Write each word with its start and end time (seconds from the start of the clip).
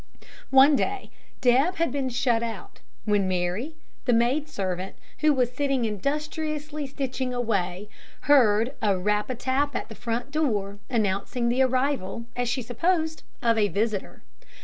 One 0.49 0.75
day 0.75 1.11
Deb 1.41 1.75
had 1.75 1.91
been 1.91 2.09
shut 2.09 2.41
out, 2.41 2.79
when 3.05 3.27
Mary, 3.27 3.75
the 4.05 4.13
maidservant, 4.13 4.95
who 5.19 5.31
was 5.31 5.51
sitting 5.51 5.85
industriously 5.85 6.87
stitching 6.87 7.35
away, 7.35 7.87
heard 8.21 8.73
a 8.81 8.97
rap 8.97 9.29
a 9.29 9.35
tap 9.35 9.75
at 9.75 9.89
the 9.89 9.93
front 9.93 10.31
door, 10.31 10.79
announcing 10.89 11.49
the 11.49 11.61
arrival, 11.61 12.25
as 12.35 12.49
she 12.49 12.63
supposed, 12.63 13.21
of 13.43 13.59
a 13.59 13.67
visitor. 13.67 14.23